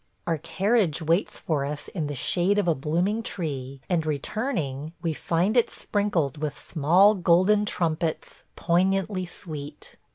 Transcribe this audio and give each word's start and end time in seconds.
Our 0.25 0.39
carriage 0.39 0.99
waits 1.03 1.37
for 1.37 1.63
us 1.63 1.87
in 1.87 2.07
the 2.07 2.15
shade 2.15 2.57
of 2.57 2.67
a 2.67 2.73
blooming 2.73 3.21
tree, 3.21 3.81
and, 3.87 4.03
returning, 4.03 4.93
we 5.03 5.13
find 5.13 5.55
it 5.55 5.69
sprinkled 5.69 6.39
with 6.39 6.57
small 6.57 7.13
golden 7.13 7.65
trumpets 7.67 8.43
poignantly 8.55 9.27
sweet. 9.27 9.97